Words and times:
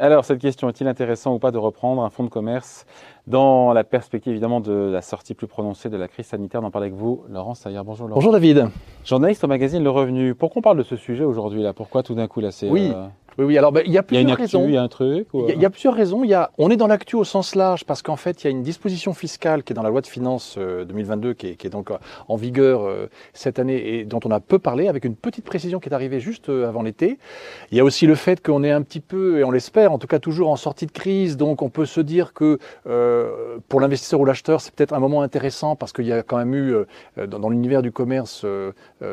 Alors, 0.00 0.24
cette 0.24 0.38
question, 0.38 0.68
est-il 0.68 0.86
intéressant 0.86 1.34
ou 1.34 1.40
pas 1.40 1.50
de 1.50 1.58
reprendre 1.58 2.02
un 2.02 2.10
fonds 2.10 2.22
de 2.22 2.28
commerce 2.28 2.86
dans 3.26 3.72
la 3.72 3.82
perspective 3.82 4.30
évidemment 4.30 4.60
de 4.60 4.72
la 4.72 5.02
sortie 5.02 5.34
plus 5.34 5.48
prononcée 5.48 5.88
de 5.88 5.96
la 5.96 6.06
crise 6.06 6.26
sanitaire? 6.26 6.62
On 6.62 6.66
en 6.66 6.70
parle 6.70 6.84
avec 6.84 6.94
vous, 6.94 7.24
Laurent 7.28 7.54
Sayer. 7.54 7.80
Bonjour 7.84 8.06
Laurent. 8.06 8.20
Bonjour 8.20 8.32
David. 8.32 8.68
Journaliste 9.04 9.42
au 9.42 9.48
magazine 9.48 9.82
Le 9.82 9.90
Revenu. 9.90 10.36
Pourquoi 10.36 10.60
on 10.60 10.62
parle 10.62 10.78
de 10.78 10.84
ce 10.84 10.94
sujet 10.94 11.24
aujourd'hui 11.24 11.62
là? 11.62 11.72
Pourquoi 11.72 12.04
tout 12.04 12.14
d'un 12.14 12.28
coup 12.28 12.38
là 12.38 12.52
c'est... 12.52 12.70
Oui. 12.70 12.92
Euh, 12.94 13.08
oui, 13.38 13.44
oui. 13.44 13.58
Alors, 13.58 13.70
ben, 13.70 13.84
il 13.86 13.92
y 13.92 13.98
a 13.98 14.02
plusieurs 14.02 14.36
raisons. 14.36 14.64
Il 14.66 14.74
y 14.74 14.76
a 14.76 14.82
un 14.82 14.88
truc. 14.88 15.28
Il 15.32 15.62
y, 15.62 15.64
a 15.64 15.70
plusieurs 15.70 15.94
raisons. 15.94 16.24
Il 16.24 16.30
y 16.30 16.34
a, 16.34 16.50
on 16.58 16.70
est 16.70 16.76
dans 16.76 16.88
l'actu 16.88 17.14
au 17.14 17.22
sens 17.22 17.54
large 17.54 17.84
parce 17.84 18.02
qu'en 18.02 18.16
fait, 18.16 18.42
il 18.42 18.44
y 18.46 18.48
a 18.48 18.50
une 18.50 18.64
disposition 18.64 19.14
fiscale 19.14 19.62
qui 19.62 19.72
est 19.72 19.76
dans 19.76 19.84
la 19.84 19.90
loi 19.90 20.00
de 20.00 20.08
finances 20.08 20.58
2022, 20.58 21.28
euh, 21.28 21.34
qui 21.34 21.46
est, 21.46 21.54
qui 21.54 21.68
est, 21.68 21.70
donc 21.70 21.92
euh, 21.92 21.98
en 22.26 22.34
vigueur 22.34 22.82
euh, 22.82 23.08
cette 23.34 23.60
année 23.60 24.00
et 24.00 24.04
dont 24.04 24.18
on 24.24 24.32
a 24.32 24.40
peu 24.40 24.58
parlé, 24.58 24.88
avec 24.88 25.04
une 25.04 25.14
petite 25.14 25.44
précision 25.44 25.78
qui 25.78 25.88
est 25.88 25.94
arrivée 25.94 26.18
juste 26.18 26.48
avant 26.48 26.82
l'été. 26.82 27.18
Il 27.70 27.78
y 27.78 27.80
a 27.80 27.84
aussi 27.84 28.06
le 28.06 28.16
fait 28.16 28.44
qu'on 28.44 28.64
est 28.64 28.72
un 28.72 28.82
petit 28.82 28.98
peu, 28.98 29.38
et 29.38 29.44
on 29.44 29.52
l'espère, 29.52 29.92
en 29.92 29.98
tout 29.98 30.08
cas 30.08 30.18
toujours 30.18 30.50
en 30.50 30.56
sortie 30.56 30.86
de 30.86 30.92
crise, 30.92 31.36
donc 31.36 31.62
on 31.62 31.68
peut 31.68 31.86
se 31.86 32.00
dire 32.00 32.32
que 32.32 32.58
euh, 32.88 33.58
pour 33.68 33.80
l'investisseur 33.80 34.18
ou 34.18 34.24
l'acheteur, 34.24 34.60
c'est 34.60 34.74
peut-être 34.74 34.94
un 34.94 35.00
moment 35.00 35.22
intéressant 35.22 35.76
parce 35.76 35.92
qu'il 35.92 36.06
y 36.06 36.12
a 36.12 36.24
quand 36.24 36.38
même 36.38 36.54
eu, 36.54 36.74
dans, 37.16 37.38
dans 37.38 37.50
l'univers 37.50 37.82
du 37.82 37.92
commerce, 37.92 38.44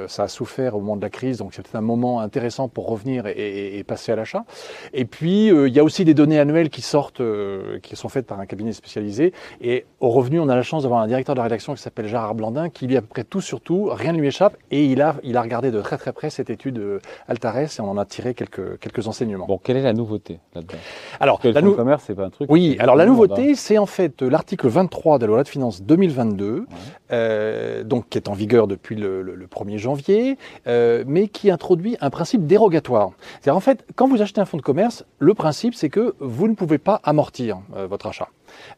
ça 0.07 0.23
a 0.23 0.27
souffert 0.27 0.75
au 0.75 0.79
moment 0.79 0.95
de 0.95 1.01
la 1.01 1.09
crise, 1.11 1.37
donc 1.37 1.53
c'est 1.53 1.61
peut-être 1.61 1.75
un 1.75 1.81
moment 1.81 2.21
intéressant 2.21 2.69
pour 2.69 2.87
revenir 2.87 3.27
et, 3.27 3.31
et, 3.31 3.77
et 3.77 3.83
passer 3.83 4.11
à 4.11 4.14
l'achat. 4.15 4.45
Et 4.93 5.05
puis, 5.05 5.51
euh, 5.51 5.67
il 5.67 5.73
y 5.73 5.79
a 5.79 5.83
aussi 5.83 6.05
des 6.05 6.13
données 6.13 6.39
annuelles 6.39 6.69
qui 6.69 6.81
sortent, 6.81 7.21
euh, 7.21 7.79
qui 7.79 7.95
sont 7.95 8.09
faites 8.09 8.25
par 8.25 8.39
un 8.39 8.45
cabinet 8.45 8.73
spécialisé. 8.73 9.33
Et 9.61 9.85
au 9.99 10.09
revenu, 10.09 10.39
on 10.39 10.49
a 10.49 10.55
la 10.55 10.63
chance 10.63 10.83
d'avoir 10.83 11.01
un 11.01 11.07
directeur 11.07 11.35
de 11.35 11.39
la 11.39 11.43
rédaction 11.43 11.73
qui 11.73 11.81
s'appelle 11.81 12.07
Gérard 12.07 12.35
Blandin, 12.35 12.69
qui 12.69 12.87
lui, 12.87 12.97
à 12.97 13.01
peu 13.01 13.07
près 13.07 13.23
tout 13.23 13.41
sur 13.41 13.61
tout, 13.61 13.89
rien 13.91 14.13
ne 14.13 14.19
lui 14.19 14.27
échappe. 14.27 14.57
Et 14.71 14.85
il 14.85 15.01
a, 15.01 15.15
il 15.23 15.37
a 15.37 15.41
regardé 15.41 15.71
de 15.71 15.81
très 15.81 15.97
très 15.97 16.13
près 16.13 16.29
cette 16.29 16.49
étude 16.49 16.79
euh, 16.79 16.99
Altares 17.27 17.57
et 17.57 17.81
on 17.81 17.89
en 17.89 17.97
a 17.97 18.05
tiré 18.05 18.33
quelques, 18.33 18.79
quelques 18.79 19.07
enseignements. 19.07 19.45
Bon, 19.45 19.57
quelle 19.57 19.77
est 19.77 19.83
la 19.83 19.93
nouveauté 19.93 20.39
là-dedans? 20.53 20.77
Alors, 21.19 21.39
la 21.43 21.61
nouveauté, 21.61 21.77
commerce, 21.77 22.03
c'est 22.07 22.15
pas 22.15 22.25
un 22.25 22.29
truc. 22.29 22.49
Oui, 22.49 22.75
alors 22.79 22.95
la 22.95 23.05
nouveauté, 23.05 23.55
c'est 23.55 23.77
en 23.77 23.85
fait 23.85 24.21
l'article 24.21 24.67
23 24.67 25.19
de 25.19 25.25
la 25.25 25.27
loi 25.27 25.43
de 25.43 25.47
finances 25.47 25.81
2022, 25.81 26.65
euh, 27.11 27.83
donc 27.83 28.09
qui 28.09 28.17
est 28.17 28.29
en 28.29 28.33
vigueur 28.33 28.67
depuis 28.67 28.95
le, 28.95 29.21
le, 29.21 29.35
le 29.35 29.47
1er 29.47 29.77
janvier, 29.77 30.37
euh, 30.67 31.03
mais 31.07 31.27
qui 31.27 31.51
introduit 31.51 31.97
un 32.01 32.09
principe 32.09 32.45
dérogatoire. 32.45 33.11
C'est-à-dire 33.41 33.57
en 33.57 33.61
fait, 33.61 33.85
quand 33.95 34.09
vous 34.09 34.21
achetez 34.21 34.41
un 34.41 34.45
fonds 34.45 34.57
de 34.57 34.61
commerce, 34.61 35.05
le 35.19 35.33
principe 35.33 35.73
c'est 35.73 35.89
que 35.89 36.15
vous 36.19 36.47
ne 36.47 36.53
pouvez 36.53 36.77
pas 36.77 36.99
amortir 37.03 37.59
euh, 37.75 37.87
votre 37.87 38.07
achat. 38.07 38.27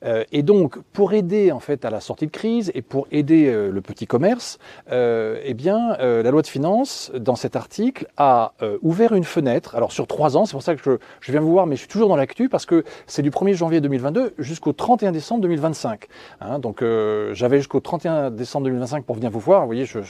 Euh, 0.04 0.24
et 0.32 0.44
donc, 0.44 0.80
pour 0.94 1.14
aider 1.14 1.52
en 1.52 1.60
fait 1.60 1.86
à 1.86 1.90
la 1.90 2.00
sortie 2.00 2.26
de 2.26 2.32
crise 2.32 2.72
et 2.76 2.82
pour 2.82 3.08
aider 3.12 3.48
euh, 3.48 3.70
le 3.72 3.82
petit 3.82 4.08
commerce, 4.08 4.60
euh, 4.92 5.40
eh 5.44 5.54
bien, 5.54 5.98
la 5.98 6.32
loi 6.32 6.42
de 6.42 6.48
finances, 6.48 7.12
dans 7.16 7.36
cet 7.36 7.56
article, 7.56 8.08
a 8.18 8.54
ouvert 8.82 9.14
une 9.14 9.24
fenêtre. 9.24 9.76
Alors 9.76 9.92
sur 9.92 10.08
trois 10.08 10.38
ans, 10.38 10.46
c'est 10.46 10.54
pour 10.54 10.62
ça 10.62 10.76
que 10.76 11.00
je, 11.22 11.32
viens 11.32 11.42
vous 11.42 11.52
voir, 11.52 11.66
mais 11.66 11.76
je 11.76 11.82
suis 11.82 11.88
toujours 11.88 12.10
dans 12.10 12.16
l'actu 12.16 12.50
parce 12.50 12.66
que 12.66 12.84
c'est 13.06 13.22
du 13.22 13.30
1er 13.30 13.54
janvier 13.54 13.82
2022 13.82 14.34
jusqu'au 14.38 14.74
31 14.74 15.12
décembre 15.12 15.42
2025. 15.42 16.08
Hein, 16.42 16.60
donc, 16.60 16.84
j'avais 17.32 17.58
jusqu'au 17.58 17.80
31 17.80 18.32
décembre 18.32 18.66
2025 18.66 19.06
pour 19.06 19.16
venir 19.16 19.32
vous 19.32 19.40
voir. 19.40 19.62
Vous 19.62 19.68
voyez, 19.68 19.86
je, 19.86 20.02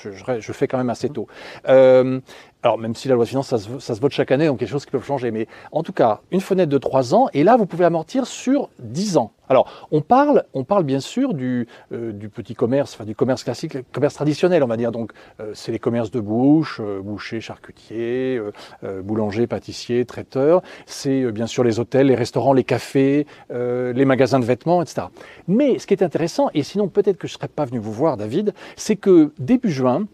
fais 0.54 0.68
quand 0.68 0.78
même 0.78 0.90
assez 0.90 1.10
tôt. 1.10 1.28
alors, 1.66 2.78
même 2.78 2.96
si 2.96 3.08
la 3.08 3.16
loi 3.16 3.26
de 3.26 3.30
finances, 3.30 3.48
ça 3.48 3.58
se, 3.60 4.00
vote 4.00 4.12
chaque 4.12 4.32
année, 4.32 4.48
donc 4.48 4.60
quelque 4.60 4.70
chose 4.70 4.86
qui 4.86 4.92
peut 4.92 5.00
changer, 5.00 5.32
mais 5.32 5.48
en 5.72 5.84
tout 5.84 5.94
cas, 5.94 6.22
une 6.32 6.42
fenêtre 6.42 6.70
de 6.70 6.78
trois 6.78 7.14
ans. 7.14 7.28
Et 7.34 7.44
là, 7.44 7.58
vous 7.58 7.66
pouvez 7.66 7.86
amortir 7.86 8.28
sur 8.28 8.70
10 8.80 9.18
ans. 9.18 9.32
Alors, 9.50 9.88
on 9.92 10.02
parle, 10.02 10.44
on 10.54 10.64
parle 10.64 10.84
bien 10.84 11.00
sûr 11.00 11.34
du, 11.34 11.68
euh, 11.92 12.12
du 12.12 12.30
petit 12.30 12.56
commerce, 12.56 12.94
enfin 12.94 13.06
du 13.06 13.16
commerce 13.16 13.44
classique, 13.44 13.78
commerce 13.92 14.16
traditionnel, 14.16 14.64
on 14.64 14.68
va 14.68 14.78
dire. 14.78 14.92
Donc, 14.92 15.12
euh, 15.40 15.52
c'est 15.54 15.72
les 15.72 15.80
commerces 15.80 16.12
de 16.12 16.20
bouche, 16.20 16.82
euh, 16.84 17.02
boucher, 17.02 17.42
charcutier, 17.42 18.42
boulanger, 19.04 19.48
pâtissier, 19.48 20.06
traiteur. 20.06 20.62
C'est 20.86 21.32
bien 21.32 21.48
sûr 21.48 21.64
les 21.64 21.80
hôtels, 21.80 22.08
les 22.08 22.16
restaurants, 22.16 22.54
les 22.54 22.64
cafés, 22.64 23.26
les 23.50 24.06
magasins 24.06 24.40
de 24.40 24.46
vêtements, 24.46 24.82
etc. 24.82 25.08
Mais 25.48 25.80
ce 25.80 25.88
qui 25.88 25.94
est 25.94 26.04
intéressant, 26.04 26.50
et 26.54 26.64
sinon 26.64 26.88
peut-être 26.88 27.18
que 27.18 27.28
je 27.28 27.34
ne 27.34 27.38
serais 27.38 27.48
pas 27.48 27.66
venu 27.66 27.80
vous 27.80 27.92
voir, 27.92 28.18
David, 28.18 28.54
c'est 28.76 28.96
que 28.96 29.32
début 29.40 29.72
juin, 29.72 30.08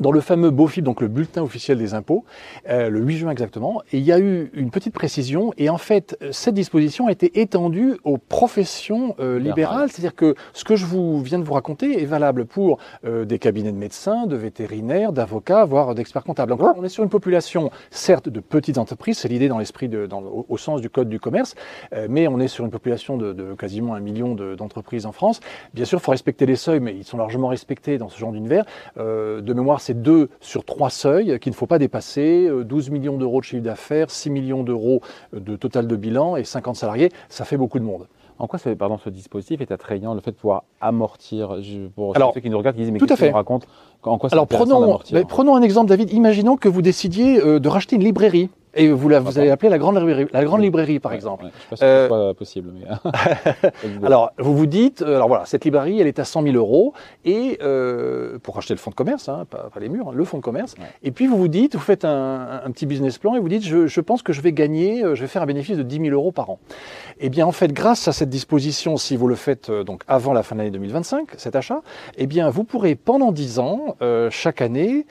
dans 0.00 0.12
le 0.12 0.20
fameux 0.20 0.50
BOFIP, 0.50 0.82
donc 0.82 1.00
le 1.00 1.08
bulletin 1.08 1.42
officiel 1.42 1.78
des 1.78 1.94
impôts, 1.94 2.24
euh, 2.68 2.88
le 2.88 3.00
8 3.00 3.18
juin 3.18 3.30
exactement, 3.30 3.82
et 3.92 3.98
il 3.98 4.04
y 4.04 4.12
a 4.12 4.18
eu 4.18 4.50
une 4.54 4.70
petite 4.70 4.94
précision, 4.94 5.52
et 5.58 5.68
en 5.68 5.78
fait, 5.78 6.18
cette 6.32 6.54
disposition 6.54 7.06
a 7.06 7.12
été 7.12 7.40
étendue 7.40 7.98
aux 8.04 8.18
professions 8.18 9.14
euh, 9.20 9.38
libérales, 9.38 9.90
c'est-à-dire 9.90 10.14
que 10.14 10.34
ce 10.54 10.64
que 10.64 10.74
je 10.74 10.86
vous 10.86 11.20
viens 11.22 11.38
de 11.38 11.44
vous 11.44 11.52
raconter 11.52 12.02
est 12.02 12.06
valable 12.06 12.46
pour 12.46 12.78
euh, 13.04 13.24
des 13.26 13.38
cabinets 13.38 13.72
de 13.72 13.76
médecins, 13.76 14.26
de 14.26 14.36
vétérinaires, 14.36 15.12
d'avocats, 15.12 15.64
voire 15.66 15.94
d'experts 15.94 16.24
comptables. 16.24 16.50
Donc 16.50 16.60
on 16.76 16.84
est 16.84 16.88
sur 16.88 17.04
une 17.04 17.10
population, 17.10 17.70
certes, 17.90 18.28
de 18.28 18.40
petites 18.40 18.78
entreprises, 18.78 19.18
c'est 19.18 19.28
l'idée 19.28 19.48
dans 19.48 19.58
l'esprit, 19.58 19.90
au, 19.94 20.46
au, 20.48 20.56
sens 20.56 20.80
du 20.80 20.88
code 20.88 21.08
du 21.08 21.20
commerce, 21.20 21.54
mais 22.08 22.26
on 22.28 22.38
est 22.40 22.48
sur 22.48 22.64
une 22.64 22.70
population 22.70 23.16
de, 23.16 23.32
de 23.32 23.54
quasiment 23.54 23.94
un 23.94 24.00
million 24.00 24.34
d'entreprises 24.34 25.06
en 25.06 25.12
France. 25.12 25.40
Bien 25.74 25.84
sûr, 25.84 25.98
il 25.98 26.02
faut 26.02 26.10
respecter 26.10 26.46
les 26.46 26.56
seuils, 26.56 26.80
mais 26.80 26.94
ils 26.94 27.04
sont 27.04 27.18
largement 27.18 27.48
respectés 27.48 27.98
dans 27.98 28.08
ce 28.08 28.18
genre 28.18 28.32
d'univers. 28.32 28.64
De 28.96 29.52
mémoire, 29.52 29.80
c'est 29.80 29.89
deux 29.94 30.28
sur 30.40 30.64
trois 30.64 30.90
seuils 30.90 31.38
qu'il 31.40 31.50
ne 31.50 31.56
faut 31.56 31.66
pas 31.66 31.78
dépasser. 31.78 32.50
12 32.64 32.90
millions 32.90 33.16
d'euros 33.16 33.40
de 33.40 33.44
chiffre 33.44 33.62
d'affaires, 33.62 34.10
6 34.10 34.30
millions 34.30 34.62
d'euros 34.62 35.00
de 35.32 35.56
total 35.56 35.86
de 35.86 35.96
bilan 35.96 36.36
et 36.36 36.44
50 36.44 36.76
salariés, 36.76 37.10
ça 37.28 37.44
fait 37.44 37.56
beaucoup 37.56 37.78
de 37.78 37.84
monde. 37.84 38.06
En 38.40 38.46
quoi 38.46 38.58
pardon, 38.78 38.96
ce 38.96 39.10
dispositif 39.10 39.60
est 39.60 39.70
attrayant, 39.70 40.14
le 40.14 40.20
fait 40.20 40.30
de 40.30 40.36
pouvoir 40.36 40.64
amortir 40.80 41.60
je, 41.60 41.88
Pour 41.88 42.16
Alors, 42.16 42.32
ceux 42.32 42.40
qui 42.40 42.48
nous 42.48 42.56
regardent, 42.56 42.76
qui 42.76 42.82
disent, 42.82 42.90
mais 42.90 42.98
tout 42.98 43.06
à 43.10 43.16
fait. 43.16 43.30
raconte 43.30 43.66
En 44.02 44.16
quoi 44.16 44.30
Alors, 44.32 44.46
prenons, 44.46 44.98
prenons 45.28 45.56
un 45.56 45.60
exemple, 45.60 45.90
David. 45.90 46.10
Imaginons 46.10 46.56
que 46.56 46.70
vous 46.70 46.80
décidiez 46.80 47.38
euh, 47.38 47.60
de 47.60 47.68
racheter 47.68 47.96
une 47.96 48.04
librairie. 48.04 48.48
Et 48.74 48.90
vous, 48.90 49.08
la, 49.08 49.20
vous 49.20 49.38
avez 49.38 49.50
appelé 49.50 49.68
la 49.68 49.78
grande 49.78 49.96
librairie, 49.96 50.26
la 50.32 50.44
grande 50.44 50.62
librairie 50.62 51.00
par 51.00 51.10
ouais, 51.10 51.16
exemple. 51.16 51.44
Ouais, 51.44 51.50
je 51.52 51.60
sais 51.60 51.68
pas 51.70 51.76
si 51.76 51.84
euh, 51.84 52.08
soit 52.08 52.34
possible. 52.34 52.72
Mais... 52.74 52.86
alors, 54.06 54.32
vous 54.38 54.56
vous 54.56 54.66
dites, 54.66 55.02
alors 55.02 55.28
voilà, 55.28 55.44
cette 55.44 55.64
librairie, 55.64 56.00
elle 56.00 56.06
est 56.06 56.18
à 56.18 56.24
100 56.24 56.42
000 56.42 56.54
euros 56.54 56.92
et 57.24 57.58
euh, 57.62 58.38
pour 58.42 58.54
racheter 58.54 58.74
le 58.74 58.78
fonds 58.78 58.90
de 58.90 58.94
commerce, 58.94 59.28
hein, 59.28 59.46
pas, 59.50 59.70
pas, 59.72 59.80
les 59.80 59.88
murs, 59.88 60.10
hein, 60.10 60.12
le 60.14 60.24
fonds 60.24 60.38
de 60.38 60.42
commerce. 60.42 60.74
Ouais. 60.78 60.84
Et 61.02 61.10
puis 61.10 61.26
vous 61.26 61.36
vous 61.36 61.48
dites, 61.48 61.74
vous 61.74 61.80
faites 61.80 62.04
un, 62.04 62.60
un, 62.64 62.70
petit 62.70 62.86
business 62.86 63.18
plan 63.18 63.34
et 63.34 63.40
vous 63.40 63.48
dites, 63.48 63.64
je, 63.64 63.86
je, 63.86 64.00
pense 64.00 64.22
que 64.22 64.32
je 64.32 64.40
vais 64.40 64.52
gagner, 64.52 65.02
euh, 65.02 65.14
je 65.14 65.22
vais 65.22 65.26
faire 65.26 65.42
un 65.42 65.46
bénéfice 65.46 65.76
de 65.76 65.82
10 65.82 66.00
000 66.00 66.08
euros 66.10 66.32
par 66.32 66.50
an. 66.50 66.58
Eh 67.18 67.28
bien, 67.28 67.46
en 67.46 67.52
fait, 67.52 67.72
grâce 67.72 68.06
à 68.08 68.12
cette 68.12 68.30
disposition, 68.30 68.96
si 68.96 69.16
vous 69.16 69.26
le 69.26 69.34
faites 69.34 69.70
euh, 69.70 69.84
donc 69.84 70.02
avant 70.06 70.32
la 70.32 70.42
fin 70.42 70.54
de 70.54 70.60
l'année 70.60 70.70
2025, 70.70 71.30
cet 71.36 71.56
achat, 71.56 71.82
eh 72.16 72.26
bien, 72.26 72.50
vous 72.50 72.64
pourrez 72.64 72.94
pendant 72.94 73.32
10 73.32 73.58
ans, 73.58 73.96
euh, 74.02 74.30
chaque 74.30 74.62
année, 74.62 75.06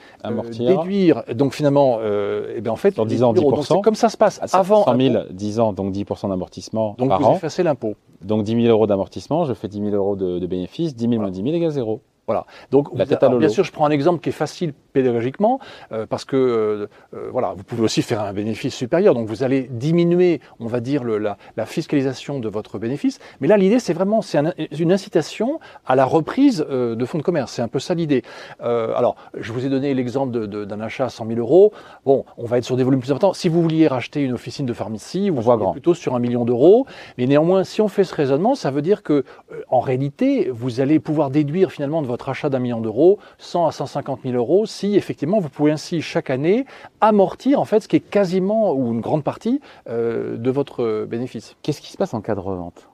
déduire. 0.58 1.24
Donc 1.34 1.54
finalement, 1.54 2.00
eh 2.04 2.62
bien, 2.62 2.72
en 2.72 2.78
fait, 2.78 2.96
dans 2.96 3.06
10 3.06 3.24
ans, 3.24 3.34
10 3.34 3.44
donc, 3.52 3.84
comme 3.84 3.96
ça 3.96 4.10
se 4.10 4.18
passe 4.18 4.40
avant 4.54 4.84
100 4.86 4.98
000, 4.98 5.24
10 5.32 5.60
ans, 5.60 5.74
donc 5.74 5.94
10% 5.94 6.30
d'amortissement 6.30 6.96
donc 6.98 7.10
par 7.10 7.20
vous 7.20 7.26
an. 7.28 7.36
effacez 7.36 7.64
l'impôt. 7.64 7.96
Donc 8.22 8.44
10 8.44 8.64
000 8.64 8.68
euros 8.68 8.88
d'amortissement, 8.88 9.46
je 9.46 9.54
fais 9.54 9.68
10 9.68 9.80
000 9.82 9.96
euros 9.96 10.16
de, 10.16 10.40
de 10.40 10.48
bénéfices, 10.48 10.96
10 10.96 11.02
000 11.02 11.14
voilà. 11.16 11.24
moins 11.24 11.32
10 11.32 11.44
000 11.44 11.56
égale 11.56 11.72
0. 11.72 12.02
Voilà. 12.30 12.46
Donc, 12.70 12.90
la 12.94 13.06
vous, 13.06 13.16
alors, 13.26 13.40
bien 13.40 13.50
sûr, 13.50 13.64
je 13.64 13.72
prends 13.72 13.88
un 13.88 13.90
exemple 13.90 14.22
qui 14.22 14.30
est 14.30 14.32
facile 14.32 14.72
pédagogiquement, 14.94 15.60
euh, 15.92 16.06
parce 16.06 16.26
que 16.26 16.36
euh, 16.36 16.88
euh, 17.16 17.30
voilà, 17.32 17.54
vous 17.58 17.64
pouvez 17.64 17.82
aussi 17.82 18.04
faire 18.04 18.22
un 18.22 18.34
bénéfice 18.34 18.76
supérieur. 18.76 19.16
Donc, 19.16 19.28
vous 19.28 19.42
allez 19.42 19.64
diminuer, 19.64 20.40
on 20.60 20.68
va 20.68 20.80
dire, 20.80 21.04
le, 21.04 21.18
la, 21.18 21.38
la, 21.58 21.66
fiscalisation 21.66 22.40
de 22.40 22.48
votre 22.48 22.78
bénéfice. 22.78 23.18
Mais 23.42 23.48
là, 23.48 23.58
l'idée, 23.58 23.80
c'est 23.80 23.94
vraiment, 23.94 24.22
c'est 24.22 24.38
un, 24.38 24.54
une 24.78 24.92
incitation 24.92 25.60
à 25.88 25.96
la 25.96 26.06
reprise 26.06 26.66
euh, 26.70 26.96
de 26.96 27.06
fonds 27.06 27.18
de 27.18 27.24
commerce. 27.24 27.54
C'est 27.54 27.62
un 27.64 27.68
peu 27.68 27.80
ça 27.80 27.94
l'idée. 27.96 28.22
Euh, 28.62 28.94
alors, 28.96 29.16
je 29.36 29.52
vous 29.52 29.66
ai 29.66 29.70
donné 29.70 29.94
l'exemple 29.96 30.32
d'un 30.32 30.48
de, 30.48 30.66
de, 30.66 30.82
achat 30.84 31.06
à 31.06 31.10
100 31.10 31.28
000 31.28 31.40
euros. 31.40 31.74
Bon, 32.06 32.26
on 32.38 32.46
va 32.46 32.58
être 32.58 32.64
sur 32.64 32.78
des 32.78 32.84
volumes 32.84 33.00
plus 33.00 33.12
importants. 33.12 33.34
Si 33.34 33.50
vous 33.50 33.62
vouliez 33.62 33.88
racheter 33.88 34.22
une 34.22 34.34
officine 34.34 34.66
de 34.66 34.74
pharmacie, 34.74 35.30
vous 35.30 35.42
voyez 35.42 35.64
plutôt 35.72 35.94
sur 35.94 36.16
un 36.16 36.20
million 36.20 36.46
d'euros. 36.46 36.86
Mais 37.18 37.26
néanmoins, 37.26 37.64
si 37.64 37.82
on 37.82 37.88
fait 37.88 38.04
ce 38.04 38.14
raisonnement, 38.14 38.56
ça 38.56 38.72
veut 38.72 38.82
dire 38.82 39.04
que, 39.04 39.24
euh, 39.52 39.62
en 39.70 39.80
réalité, 39.80 40.50
vous 40.52 40.80
allez 40.80 41.00
pouvoir 41.00 41.30
déduire 41.30 41.72
finalement 41.72 42.02
de 42.02 42.08
votre 42.08 42.19
achat 42.28 42.50
d'un 42.50 42.60
million 42.60 42.82
d'euros 42.82 43.20
100 43.38 43.68
à 43.68 43.72
150 43.72 44.22
000 44.24 44.36
euros 44.36 44.66
si 44.66 44.98
effectivement 44.98 45.40
vous 45.40 45.50
pouvez 45.50 45.72
ainsi 45.72 46.02
chaque 46.02 46.30
année 46.30 46.66
amortir 47.00 47.62
en 47.62 47.66
fait 47.66 47.80
ce 47.80 47.88
qui 47.88 47.96
est 47.96 48.02
quasiment 48.02 48.74
ou 48.74 48.92
une 48.92 49.02
grande 49.02 49.24
partie 49.24 49.62
euh, 49.88 50.38
de 50.38 50.52
votre 50.52 51.06
bénéfice. 51.06 51.56
Qu'est-ce 51.62 51.82
qui 51.82 51.92
se 51.92 51.98
passe 51.98 52.14
en 52.14 52.22
cas 52.22 52.36
de 52.36 52.42
revente? 52.42 52.89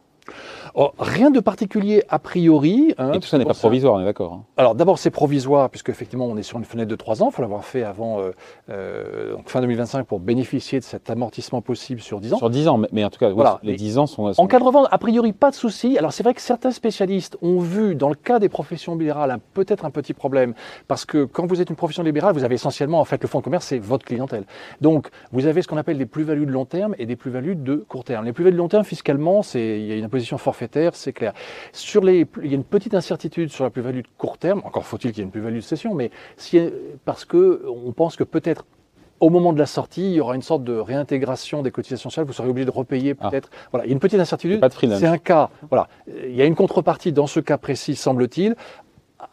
Oh, 0.74 0.92
rien 1.00 1.32
de 1.32 1.40
particulier 1.40 2.04
a 2.10 2.20
priori. 2.20 2.94
Hein, 2.98 3.14
et 3.14 3.20
tout 3.20 3.28
ça 3.28 3.38
n'est 3.38 3.46
pas 3.46 3.54
ça. 3.54 3.60
provisoire, 3.60 3.94
on 3.94 4.02
est 4.02 4.06
d'accord. 4.06 4.34
Hein. 4.34 4.44
Alors 4.58 4.76
d'abord 4.76 5.00
c'est 5.00 5.10
provisoire 5.10 5.70
puisque 5.70 5.90
effectivement 5.90 6.26
on 6.26 6.38
est 6.38 6.44
sur 6.44 6.58
une 6.58 6.66
fenêtre 6.66 6.90
de 6.90 6.96
3 6.96 7.24
ans. 7.24 7.30
Il 7.32 7.36
faut 7.36 7.42
l'avoir 7.42 7.66
fait 7.66 7.84
avant 7.84 8.20
euh, 8.20 8.32
euh, 8.70 9.36
donc 9.36 9.50
fin 9.50 9.62
2025 9.62 10.06
pour 10.06 10.20
bénéficier 10.20 10.80
de 10.80 10.84
cet 10.84 11.10
amortissement 11.10 11.62
possible 11.62 12.02
sur 12.02 12.20
10 12.20 12.34
ans. 12.34 12.38
Sur 12.38 12.50
10 12.50 12.68
ans, 12.68 12.78
mais, 12.78 12.88
mais 12.92 13.04
en 13.06 13.10
tout 13.10 13.20
cas 13.20 13.30
voilà. 13.30 13.60
oui, 13.64 13.70
les 13.72 13.76
10 13.76 13.98
ans 14.00 14.08
sont, 14.08 14.34
sont, 14.34 14.42
En 14.42 14.48
cas 14.48 14.60
de 14.60 14.64
revente, 14.64 14.88
a 14.92 14.98
priori 14.98 15.34
pas 15.34 15.52
de 15.52 15.56
souci. 15.56 15.98
Alors 15.98 16.12
c'est 16.12 16.24
vrai 16.24 16.34
que 16.34 16.42
certains 16.42 16.72
spécialistes 16.72 17.38
ont 17.42 17.60
vu 17.60 17.96
dans 17.96 18.10
le 18.10 18.16
cas 18.16 18.40
des 18.40 18.50
professions 18.50 18.96
libérales 18.96 19.38
peut-être 19.54 19.86
un 19.86 19.92
petit 19.92 20.14
problème 20.14 20.54
parce 20.88 21.06
que 21.06 21.26
quand 21.26 21.46
vous 21.46 21.62
êtes 21.62 21.70
une 21.70 21.76
profession 21.76 22.04
libérale, 22.04 22.34
vous 22.34 22.44
avez 22.44 22.56
essentiellement 22.56 23.00
en 23.00 23.06
fait 23.06 23.22
le 23.22 23.28
fonds 23.28 23.40
de 23.40 23.44
commerce 23.44 23.66
c'est 23.68 23.80
votre 23.80 24.06
clientèle. 24.06 24.46
Donc 24.82 25.10
vous 25.32 25.46
avez 25.46 25.62
ce 25.62 25.68
qu'on 25.68 25.78
appelle 25.78 25.98
des 25.98 26.06
plus-values 26.06 26.46
de 26.46 26.52
long 26.52 26.66
terme 26.66 26.96
et 26.98 27.06
des 27.06 27.16
plus-values 27.16 27.56
de 27.56 27.76
court 27.76 28.04
terme. 28.04 28.26
Les 28.26 28.34
plus-values 28.34 28.56
de 28.56 28.60
long 28.60 28.68
terme 28.68 28.84
fiscalement, 28.84 29.42
il 29.54 29.86
y 29.86 29.92
a 29.92 29.96
une 29.96 30.06
imposition 30.16 30.38
forfaitaire, 30.38 30.96
c'est 30.96 31.14
clair. 31.14 31.34
Sur 31.74 32.04
les, 32.04 32.26
il 32.42 32.50
y 32.50 32.54
a 32.54 32.56
une 32.56 32.64
petite 32.64 32.94
incertitude 32.94 33.52
sur 33.52 33.64
la 33.66 33.70
plus-value 33.70 34.00
de 34.02 34.08
court 34.18 34.38
terme. 34.38 34.62
Encore 34.64 34.86
faut-il 34.86 35.12
qu'il 35.12 35.20
y 35.20 35.22
ait 35.22 35.26
une 35.26 35.32
plus-value 35.32 35.58
de 35.58 35.62
cession, 35.62 35.94
mais 35.94 36.10
si, 36.38 36.60
parce 37.04 37.26
que 37.26 37.66
on 37.68 37.92
pense 37.92 38.16
que 38.16 38.24
peut-être 38.24 38.66
au 39.22 39.30
moment 39.30 39.54
de 39.54 39.60
la 39.60 39.66
sortie, 39.66 40.06
il 40.08 40.14
y 40.14 40.20
aura 40.20 40.36
une 40.36 40.42
sorte 40.42 40.64
de 40.66 40.74
réintégration 40.74 41.62
des 41.62 41.72
cotisations 41.72 42.10
sociales. 42.10 42.26
Vous 42.26 42.34
serez 42.34 42.50
obligé 42.50 42.66
de 42.66 42.72
repayer 42.72 43.16
Ah. 43.20 43.30
peut-être. 43.30 43.50
Voilà, 43.72 43.86
il 43.86 43.90
y 43.90 43.92
a 43.92 43.94
une 43.94 44.00
petite 44.00 44.20
incertitude. 44.20 44.60
Pas 44.60 44.70
de 44.70 44.74
free 44.74 44.88
lunch. 44.88 45.00
C'est 45.00 45.08
un 45.08 45.18
cas. 45.18 45.50
Voilà, 45.70 45.88
il 46.08 46.36
y 46.36 46.42
a 46.42 46.46
une 46.46 46.56
contrepartie 46.56 47.12
dans 47.14 47.28
ce 47.28 47.40
cas 47.40 47.58
précis, 47.58 47.96
semble-t-il, 47.96 48.56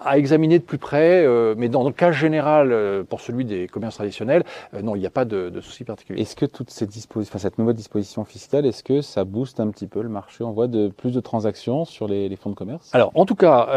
à 0.05 0.19
examiner 0.19 0.59
de 0.59 0.65
plus 0.65 0.79
près. 0.79 1.25
euh, 1.25 1.55
mais 1.57 1.69
dans 1.69 1.85
le 1.85 1.93
cas 1.93 2.13
général, 2.13 2.73
euh, 2.73 3.03
pour 3.05 3.21
celui 3.21 3.45
des 3.45 3.67
commerces 3.69 3.97
traditionnels, 3.97 4.45
euh, 4.75 4.83
non, 4.83 4.97
il 4.97 5.01
n'y 5.01 5.07
a 5.07 5.11
pas 5.11 5.25
de, 5.25 5.49
de 5.51 5.61
souci 5.61 5.85
particulier. 5.85 6.21
Est-ce 6.21 6.37
que 6.37 6.47
toutes 6.47 6.71
ces 6.71 6.87
dispositions, 6.87 7.31
enfin, 7.33 7.39
cette 7.43 7.59
nouvelle 7.59 7.75
disposition 7.77 8.25
fiscale, 8.25 8.67
est-ce 8.67 8.83
que 8.83 9.01
ça 9.01 9.25
booste 9.25 9.61
un 9.61 9.69
petit 9.71 9.87
peu 9.87 10.03
le 10.03 10.09
marché 10.09 10.45
On 10.45 10.53
voit 10.53 10.69
de 10.69 10.89
plus 10.89 11.13
de 11.13 11.21
transactions 11.21 11.85
sur 11.85 12.09
les, 12.09 12.29
les 12.29 12.37
fonds 12.37 12.51
de 12.51 12.55
commerce? 12.55 12.91
Alors, 12.93 13.11
en 13.15 13.25
tout 13.27 13.35
cas, 13.35 13.69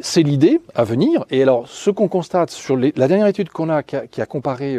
c'est 0.00 0.22
l'idée 0.22 0.60
à 0.74 0.84
venir. 0.84 1.24
Et 1.30 1.42
alors, 1.42 1.66
ce 1.68 1.90
qu'on 1.90 2.08
constate 2.08 2.50
sur 2.50 2.76
les- 2.76 2.92
la 2.96 3.08
dernière 3.08 3.26
étude 3.26 3.48
qu'on 3.50 3.68
a, 3.68 3.82
qui 3.82 3.96
a, 3.96 4.06
qui 4.06 4.20
a 4.20 4.26
comparé 4.26 4.78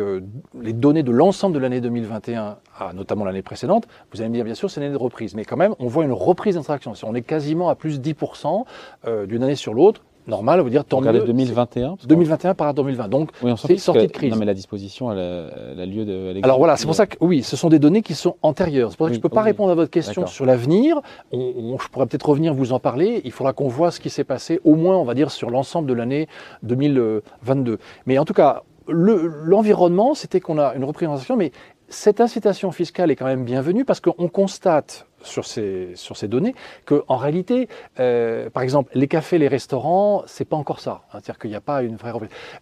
les 0.61 0.73
données 0.73 1.03
de 1.03 1.11
l'ensemble 1.11 1.55
de 1.55 1.59
l'année 1.59 1.81
2021 1.81 2.57
à 2.79 2.93
notamment 2.93 3.25
l'année 3.25 3.41
précédente, 3.41 3.87
vous 4.13 4.21
allez 4.21 4.29
me 4.29 4.35
dire, 4.35 4.45
bien 4.45 4.55
sûr, 4.55 4.69
c'est 4.69 4.79
une 4.81 4.85
année 4.87 4.93
de 4.93 4.99
reprise. 4.99 5.35
Mais 5.35 5.45
quand 5.45 5.57
même, 5.57 5.75
on 5.79 5.87
voit 5.87 6.03
une 6.03 6.11
reprise 6.13 6.55
d'interaction. 6.55 6.93
On 7.03 7.15
est 7.15 7.21
quasiment 7.21 7.69
à 7.69 7.75
plus 7.75 7.99
10% 7.99 8.65
euh, 9.07 9.25
d'une 9.25 9.43
année 9.43 9.55
sur 9.55 9.73
l'autre. 9.73 10.01
Normal, 10.27 10.59
ça 10.59 10.63
veut 10.63 10.69
dire 10.69 10.85
tant 10.85 10.97
Regardez 10.97 11.19
mieux. 11.19 11.25
2021 11.25 11.89
parce 11.89 12.01
C'est 12.01 12.03
que- 12.07 12.09
2021 12.09 12.53
par 12.53 12.67
rapport 12.67 12.83
à 12.83 12.85
2020. 12.85 13.07
Donc, 13.09 13.31
Oui, 13.43 13.51
on 13.51 13.55
c'est 13.55 13.77
sortie 13.77 14.05
de 14.07 14.11
crise. 14.11 14.31
Non, 14.31 14.37
mais 14.37 14.45
la 14.45 14.53
disposition, 14.53 15.11
elle 15.11 15.19
a, 15.19 15.47
elle 15.73 15.79
a 15.79 15.85
lieu 15.85 16.05
de. 16.05 16.39
Alors 16.43 16.57
voilà, 16.59 16.77
c'est 16.77 16.85
pour 16.85 16.95
ça 16.95 17.07
que 17.07 17.17
oui, 17.21 17.43
ce 17.43 17.55
sont 17.57 17.69
des 17.69 17.79
données 17.79 18.01
qui 18.01 18.13
sont 18.13 18.35
antérieures. 18.41 18.91
C'est 18.91 18.97
pour 18.97 19.07
ça 19.07 19.09
que 19.09 19.13
Oui, 19.13 19.15
je 19.15 19.19
ne 19.19 19.23
peux 19.23 19.29
pas 19.29 19.41
oui. 19.41 19.47
répondre 19.49 19.71
à 19.71 19.75
votre 19.75 19.89
question 19.91 20.27
sur 20.27 20.45
l'avenir. 20.45 20.99
On, 21.31 21.37
on- 21.39 21.77
je 21.79 21.87
pourrais 21.89 22.05
peut-être 22.05 22.29
revenir 22.29 22.53
vous 22.53 22.71
en 22.73 22.79
parler. 22.79 23.21
Il 23.25 23.31
faudra 23.31 23.53
qu'on 23.53 23.67
voit 23.67 23.91
ce 23.91 23.99
qui 23.99 24.09
s'est 24.09 24.23
passé, 24.23 24.59
au 24.63 24.75
moins, 24.75 24.97
on 24.97 25.03
va 25.05 25.13
dire, 25.15 25.31
sur 25.31 25.49
l'ensemble 25.49 25.87
de 25.87 25.93
l'année 25.93 26.27
2022. 26.63 27.77
Mais 28.05 28.17
en 28.17 28.25
tout 28.25 28.33
cas, 28.33 28.63
le- 28.87 29.27
l'environnement, 29.43 30.13
c'était 30.13 30.39
qu'on 30.39 30.57
a 30.59 30.73
une 30.75 30.83
représentation, 30.83 31.35
mais 31.37 31.51
cette 31.89 32.21
incitation 32.21 32.71
fiscale 32.71 33.11
est 33.11 33.15
quand 33.15 33.25
même 33.25 33.43
bienvenue 33.43 33.85
parce 33.85 33.99
qu'on 33.99 34.27
constate 34.29 35.07
sur 35.23 35.45
ces, 35.45 35.91
sur 35.95 36.17
ces 36.17 36.27
données 36.27 36.55
qu'en 36.85 37.17
réalité, 37.17 37.67
euh, 37.99 38.49
par 38.49 38.63
exemple, 38.63 38.91
les 38.93 39.07
cafés, 39.07 39.37
les 39.37 39.47
restaurants, 39.47 40.23
c'est 40.27 40.45
pas 40.45 40.57
encore 40.57 40.79
ça. 40.79 41.01
hein. 41.07 41.19
C'est-à-dire 41.21 41.39
qu'il 41.39 41.49
n'y 41.49 41.55
a 41.55 41.61
pas 41.61 41.81
une 41.83 41.95
vraie. 41.95 42.11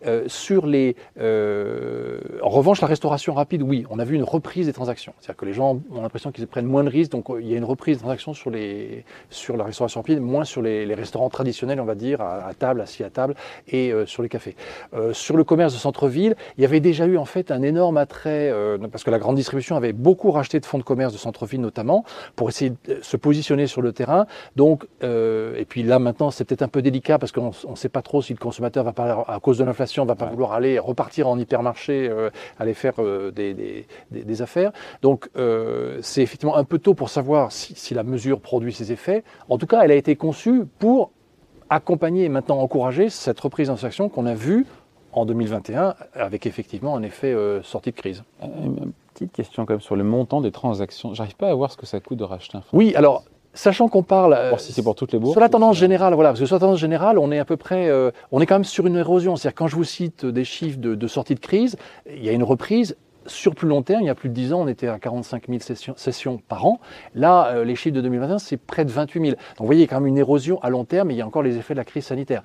Euh, 0.06 0.24
sur 0.28 0.66
les, 0.68 0.96
euh, 1.20 2.20
en 2.44 2.50
revanche, 2.50 2.82
la 2.82 2.88
restauration 2.88 3.34
rapide, 3.34 3.64
oui, 3.64 3.86
on 3.90 4.00
a 4.00 4.04
vu 4.06 4.16
une 4.16 4.24
reprise 4.24 4.68
des 4.68 4.74
transactions. 4.74 5.14
C'est-à-dire 5.20 5.38
que 5.38 5.46
les 5.46 5.54
gens 5.54 5.80
ont 5.92 6.02
l'impression 6.02 6.32
qu'ils 6.32 6.48
prennent 6.48 6.66
moins 6.66 6.84
de 6.84 6.90
risques, 6.90 7.12
donc 7.12 7.30
euh, 7.30 7.42
il 7.42 7.48
y 7.48 7.54
a 7.54 7.58
une 7.58 7.64
reprise 7.64 7.98
des 7.98 8.02
transactions 8.02 8.34
sur, 8.34 8.50
les, 8.50 9.06
sur 9.30 9.58
la 9.58 9.64
restauration 9.64 10.02
rapide, 10.02 10.20
moins 10.22 10.44
sur 10.46 10.62
les, 10.62 10.86
les 10.86 10.96
restaurants 10.96 11.30
traditionnels, 11.30 11.80
on 11.82 11.86
va 11.86 11.96
dire, 11.96 12.22
à, 12.22 12.46
à 12.46 12.54
table, 12.54 12.82
assis 12.82 13.04
à 13.04 13.10
table, 13.10 13.36
et 13.68 13.92
euh, 13.92 14.06
sur 14.06 14.24
les 14.24 14.30
cafés. 14.30 14.56
Euh, 14.94 15.14
sur 15.14 15.36
le 15.38 15.44
commerce 15.44 15.74
de 15.74 15.80
centre-ville, 15.80 16.36
il 16.58 16.62
y 16.62 16.66
avait 16.66 16.80
déjà 16.80 17.06
eu 17.06 17.18
en 17.18 17.26
fait 17.26 17.52
un 17.52 17.62
énorme 17.62 17.98
attrait, 17.98 18.54
parce 18.92 19.04
que 19.04 19.12
la 19.12 19.20
grande 19.20 19.36
distribution 19.36 19.76
avait 19.76 19.94
beaucoup 19.94 20.32
racheté 20.32 20.60
de 20.60 20.66
fonds 20.66 20.78
de 20.78 20.84
commerce 20.84 21.14
de 21.14 21.18
centre-ville 21.18 21.62
notamment, 21.62 22.04
pour 22.36 22.49
essayer 22.50 22.72
de 22.86 23.00
se 23.02 23.18
positionner 23.18 23.66
sur 23.68 23.82
le 23.82 23.94
terrain. 23.94 24.26
Donc, 24.56 24.86
euh, 25.04 25.56
et 25.58 25.66
puis 25.66 25.82
là 25.84 25.98
maintenant, 26.00 26.30
c'est 26.32 26.44
peut-être 26.44 26.62
un 26.62 26.68
peu 26.68 26.82
délicat 26.82 27.18
parce 27.18 27.32
qu'on 27.32 27.52
ne 27.70 27.76
sait 27.76 27.90
pas 27.90 28.02
trop 28.02 28.22
si 28.22 28.34
le 28.34 28.40
consommateur 28.40 28.84
va 28.84 28.92
pas, 28.94 29.24
à 29.28 29.40
cause 29.40 29.58
de 29.58 29.64
l'inflation, 29.64 30.06
va 30.06 30.16
pas 30.16 30.26
Ouais. 30.26 30.32
vouloir 30.32 30.52
aller 30.54 30.78
repartir 30.80 31.28
en 31.28 31.40
hypermarché, 31.40 32.10
euh, 32.10 32.30
aller 32.60 32.74
faire 32.74 32.94
euh, 33.00 33.32
des, 33.32 33.54
des- 33.54 33.88
des- 34.12 34.24
des 34.24 34.42
affaires. 34.42 34.72
Donc, 35.02 35.30
c'est 36.02 36.22
effectivement 36.22 36.58
un 36.58 36.64
peu 36.66 36.80
tôt 36.80 36.94
pour 36.94 37.10
savoir 37.10 37.52
si, 37.52 37.74
si 37.76 37.94
la 37.94 38.04
mesure 38.04 38.42
produit 38.42 38.74
ses 38.74 38.92
effets. 38.92 39.24
En 39.48 39.58
tout 39.58 39.68
cas, 39.68 39.82
elle 39.84 39.92
a 39.92 39.96
été 39.96 40.16
conçue 40.16 40.66
pour 40.80 41.12
accompagner 41.70 42.24
et 42.26 42.30
maintenant 42.30 42.58
encourager 42.60 43.10
cette 43.10 43.40
reprise 43.40 43.68
d'insertion 43.68 44.10
qu'on 44.10 44.26
a 44.26 44.34
vue 44.34 44.66
en 45.14 45.26
2021 45.26 45.96
avec 46.14 46.46
effectivement 46.46 46.96
un 46.96 47.04
effet 47.04 47.34
euh, 47.34 47.62
sortie 47.64 47.92
de 47.92 47.96
crise. 47.96 48.24
Euh, 48.44 48.46
Une 48.66 48.92
petite 49.14 49.32
question 49.32 49.66
quand 49.66 49.74
même 49.74 49.82
sur 49.82 49.96
le 49.96 50.04
montant 50.04 50.42
des 50.42 50.52
transactions. 50.52 51.14
J'arrive 51.14 51.36
pas 51.36 51.50
à 51.50 51.54
voir 51.54 51.72
ce 51.72 51.78
que 51.78 51.86
ça 51.86 52.00
coûte 52.00 52.18
de 52.18 52.24
racheter 52.24 52.58
un 52.58 52.62
fonds. 52.62 52.78
Oui, 52.78 52.94
alors, 52.96 53.24
sachant 53.54 53.88
qu'on 53.88 54.04
parle... 54.04 54.34
euh, 54.34 54.58
si 54.58 54.72
c'est 54.72 54.84
pour 54.84 54.96
toutes 54.96 55.12
les 55.12 55.20
bourses. 55.20 55.34
Sur 55.34 55.42
la 55.42 55.50
tendance 55.50 55.78
générale, 55.78 56.14
voilà, 56.14 56.30
parce 56.30 56.40
que 56.40 56.46
sur 56.46 56.56
la 56.56 56.60
tendance 56.60 56.80
générale, 56.80 57.18
on 57.18 57.32
est 57.32 57.40
à 57.40 57.46
peu 57.46 57.58
près, 57.58 57.90
euh, 57.90 58.12
on 58.32 58.40
est 58.42 58.46
quand 58.46 58.56
même 58.56 58.64
sur 58.64 58.86
une 58.88 58.96
érosion. 58.96 59.36
C'est-à-dire 59.36 59.56
quand 59.56 59.68
je 59.68 59.76
vous 59.76 59.84
cite 59.84 60.26
des 60.26 60.44
chiffres 60.46 60.80
de, 60.80 60.96
de 60.96 61.08
sortie 61.08 61.36
de 61.36 61.40
crise, 61.40 61.76
il 62.10 62.24
y 62.24 62.30
a 62.30 62.32
une 62.32 62.44
reprise. 62.44 62.96
Sur 63.26 63.54
plus 63.54 63.68
long 63.68 63.84
terme, 63.84 64.02
il 64.02 64.08
y 64.08 64.10
a 64.10 64.16
plus 64.16 64.30
de 64.30 64.34
10 64.34 64.54
ans, 64.54 64.62
on 64.62 64.68
était 64.68 64.88
à 64.88 64.98
45 64.98 65.50
000 65.50 65.60
sessions, 65.60 65.94
sessions 65.98 66.40
par 66.48 66.66
an. 66.66 66.80
Là, 67.14 67.48
euh, 67.50 67.64
les 67.64 67.76
chiffres 67.76 67.96
de 67.96 68.02
2021, 68.02 68.40
c'est 68.40 68.58
près 68.58 68.86
de 68.86 68.92
28 68.92 69.20
000. 69.20 69.32
Donc 69.34 69.40
vous 69.60 69.66
voyez, 69.68 69.82
il 69.82 69.86
y 69.86 69.88
a 69.88 69.88
quand 69.88 70.00
même 70.00 70.08
une 70.08 70.18
érosion 70.18 70.60
à 70.64 70.70
long 70.72 70.84
terme 70.84 71.12
et 71.12 71.14
il 71.14 71.18
y 71.18 71.22
a 71.22 71.28
encore 71.28 71.44
les 71.44 71.58
effets 71.58 71.76
de 71.76 71.80
la 71.80 71.86
crise 71.86 72.06
sanitaire. 72.06 72.42